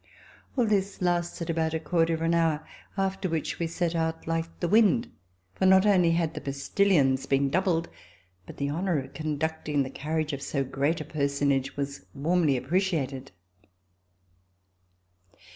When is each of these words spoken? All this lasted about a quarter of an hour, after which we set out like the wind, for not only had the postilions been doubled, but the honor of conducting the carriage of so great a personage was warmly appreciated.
All 0.57 0.65
this 0.65 0.99
lasted 0.99 1.51
about 1.51 1.75
a 1.75 1.79
quarter 1.79 2.15
of 2.15 2.23
an 2.23 2.33
hour, 2.33 2.65
after 2.97 3.29
which 3.29 3.59
we 3.59 3.67
set 3.67 3.93
out 3.93 4.25
like 4.25 4.59
the 4.59 4.67
wind, 4.67 5.11
for 5.53 5.67
not 5.67 5.85
only 5.85 6.09
had 6.13 6.33
the 6.33 6.41
postilions 6.41 7.27
been 7.27 7.51
doubled, 7.51 7.87
but 8.47 8.57
the 8.57 8.69
honor 8.69 8.97
of 8.97 9.13
conducting 9.13 9.83
the 9.83 9.91
carriage 9.91 10.33
of 10.33 10.41
so 10.41 10.63
great 10.63 11.01
a 11.01 11.05
personage 11.05 11.77
was 11.77 12.07
warmly 12.15 12.57
appreciated. 12.57 13.31